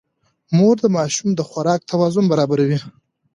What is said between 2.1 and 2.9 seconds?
برابروي.